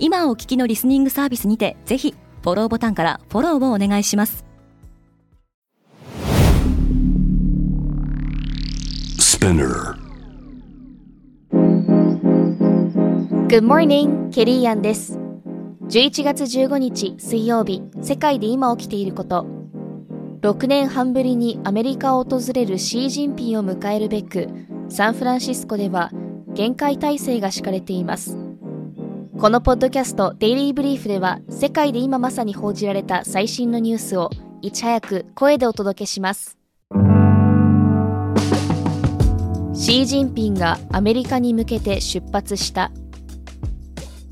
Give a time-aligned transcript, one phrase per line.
[0.00, 4.44] 今お聞きのリスニングサービスにてぜひフォローボタンからフォローをお願いします。
[13.48, 15.18] Good morning, ケリーアンです。
[15.88, 19.46] 11月15日水曜日世界で今起きていること。
[20.42, 24.48] 6年半ぶりにアメリカを訪れるシー・ジンピンを迎えるべく
[24.88, 26.12] サンフランシスコでは
[26.54, 28.47] 厳戒態勢が敷かれています
[29.40, 34.30] このポッドキャストデイリーブリーフでは世界で今まさに報じられた最新のニュースを
[34.62, 36.58] いち早く声でお届けします。
[39.74, 42.90] シー・ジンピンがアメリカに向けて出発した。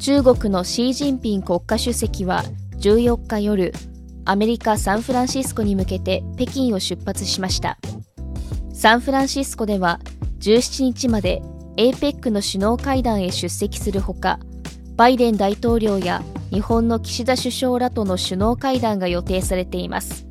[0.00, 2.42] 中国のシー・ジンピン国家主席は
[2.80, 3.72] 14日夜
[4.24, 7.78] アメリカ・サンフランシスコに向けて北京を出発しました。
[8.74, 10.00] サンフランシスコでは
[10.40, 11.42] 17日まで
[11.76, 14.40] APEC の首脳会談へ出席するほか
[14.96, 20.26] バイデン大統領や日本の岸田首相らとの首脳会談が予定されています。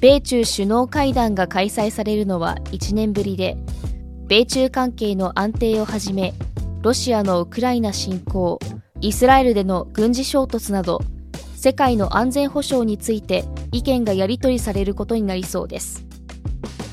[0.00, 3.56] 米中首脳会談が開催されるのは1年ぶりで
[4.26, 6.34] 米中関係の安定をはじめ
[6.80, 8.58] ロシアのウクライナ侵攻
[9.00, 11.00] イスラエルでの軍事衝突など
[11.54, 16.04] 世界の安全保障について意見がやり取りされることになりそうです。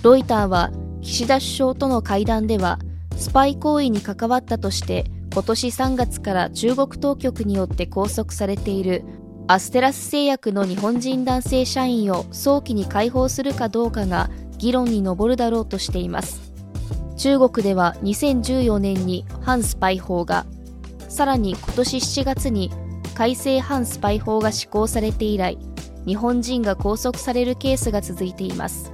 [0.03, 0.69] ロイターは
[1.01, 2.77] 岸田首相との会談では
[3.15, 9.03] スパイ行為に関わったとして今年3月から中国当局によって拘束されている
[9.47, 16.53] アステラス製薬の日本人男性社員を早期に解放するかどうかが議論に上るだろうとしています。
[17.17, 20.45] 中国では2014年に反スパイ法が
[21.09, 22.71] さらに今年7月に
[23.13, 25.57] 改正反スパイ法が施行されて以来
[26.05, 28.93] 日本人が拘束されるケースが続いています。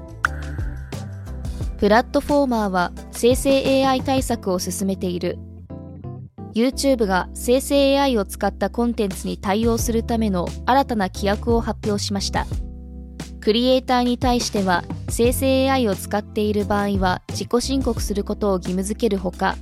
[1.77, 5.37] プラットフォーマーは生成 AI 対策を進めている。
[6.55, 12.47] YouTube が生成 AI を使ったコンテンツに対応するための新たな規約を発表しました。
[13.41, 19.57] クリエイターに対しては生成 AI を使っている場合は自己申告することを義務付けるほか、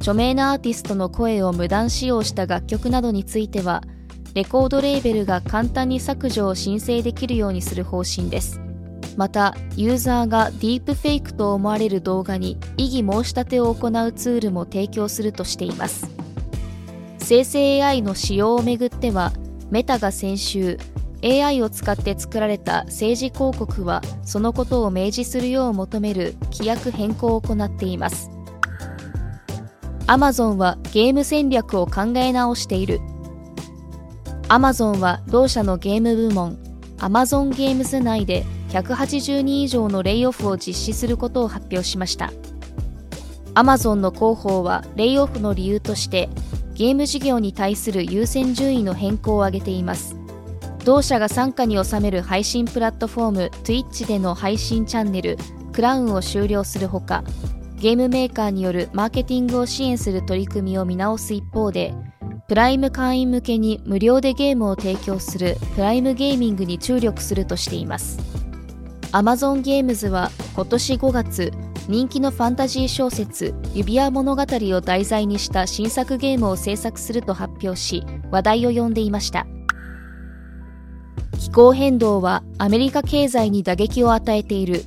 [0.00, 3.82] 著名なアーティストの声を無断使用した楽曲などについては、
[4.34, 8.60] レコードレーベルが簡単に削除を申請できるようにする方針です。
[9.16, 16.08] また、ユーザーがディープフェイクと思われる動画に異議申し立てを行うツールも提供するとしています。
[17.18, 19.32] 生成 AI の使用をめぐっては、
[19.70, 20.78] メタが先週、
[21.24, 28.28] AI を使って作られた政治広告はそのことを明示するよう求める規約変更を行っています。
[30.08, 33.00] アマゾンはゲーム戦略を考え直している。
[34.48, 36.58] アマゾンは同社のゲーム部門、
[36.98, 42.32] アマゾンゲームズ内で180人以上のレイオフを実施することを発表しました。
[43.54, 46.30] アマゾンの広報はレイオフの理由として
[46.74, 50.16] ゲーム事業に対する優先順位の変更を挙げています。
[50.84, 55.36] 同社が傘下に収める配信プラットフォーム Twitch での配信チャンネル
[55.72, 57.22] クラウンを終了するほか
[57.76, 61.94] ゲームメーカーによるマーケティングを支援する取り組みを見直す一方で
[62.48, 68.31] プライム会員向けに無料でゲームを提供するプライムゲーミングに注力するとしています。
[69.14, 71.52] アマゾンゲームズは今年5月
[71.86, 79.46] 人気のファンタジー小説「指輪物語」を題材にした新作ゲームを制作すると発表し話題を呼んでいました。
[81.38, 84.82] 気候変動はアメリカ経済に打撃を与えている。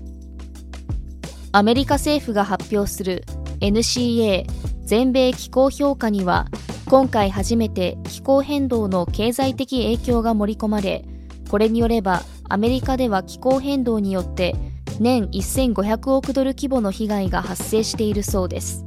[1.52, 3.26] アメリカ政府が発表する
[3.60, 4.48] NCA
[4.86, 6.48] 全米気候評価には
[6.88, 11.06] 今回初めて気候変動の経済的影響が盛り込まれ
[11.50, 12.24] これによれば
[12.56, 14.56] アメリカでは気候変動によって
[15.02, 18.86] 年1500億ドル規模の被害が発生しているそうです。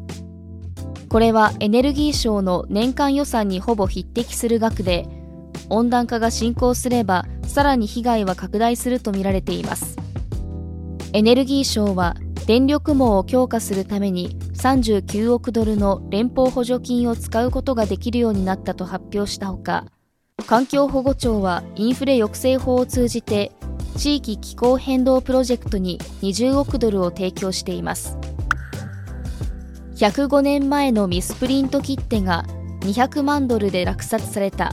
[1.10, 5.06] これはエネルギー省の年間予算にほぼ匹敵する額で
[5.68, 9.98] 温暖化が進行すればさらに被害は拡大するとみられています。
[11.12, 12.16] エネルギー省は
[12.46, 19.84] 電力網を強化するために39億ドルの連邦補助金を使うことができるようになったと発表したほか
[20.48, 23.52] 環境保護庁はインフレ抑制法を通じて
[23.98, 28.16] 地域気候変動プロジェクトに20億ドルを提供しています。
[29.96, 32.46] 105年前のミスプリント切手が
[32.80, 34.72] 200万ドルで落札された。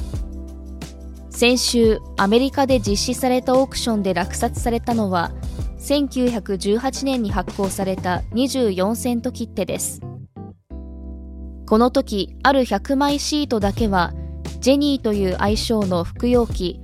[1.30, 5.34] 先週アメリカで実施されたオークションで落札されたのは
[5.80, 10.00] 1918年に発行された24セント切手です。
[11.68, 14.14] この時ある100枚シートだけは
[14.66, 16.82] ジェニーという愛称の服用機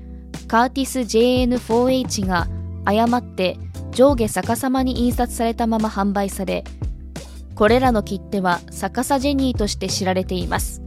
[0.47, 2.47] カーティス JN4H が
[2.85, 3.57] 誤って
[3.89, 6.63] 上下逆さまに印刷されたまま販売され
[7.55, 10.83] これらの切手は逆さジェニーとして知られています。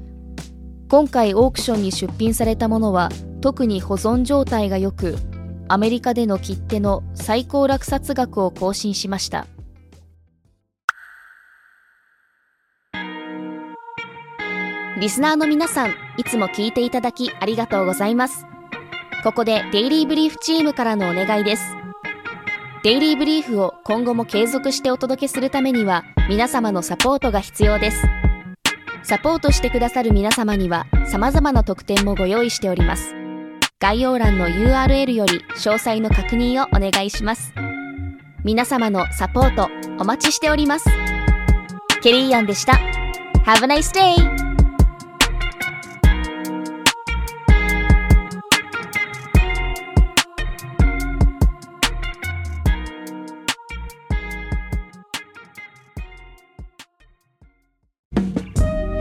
[0.88, 3.08] 今回オークションに出品されたものは
[3.40, 5.16] 特に保存状態が良く
[5.66, 9.48] アメリカでの切手の最高落札額を更新しました。
[15.04, 18.46] リスナーの皆さんいつも聞いていただきありがとうございます。
[19.22, 21.76] ここでデイリーブリーフチームからのお願いです。
[22.84, 28.02] デイリーブリーフを今後も継続してお届けするためには皆様のサポートが必要です。
[29.02, 33.14] サポートしてくださる皆様には様々な特典もご用意しております。
[33.80, 37.52] 概要欄の URL より詳細の確認をお願いします。
[38.42, 39.68] 皆様のサポート
[39.98, 40.86] お待ちしております。
[42.02, 42.80] ケリーアンでした。
[43.44, 44.43] Have a nice day!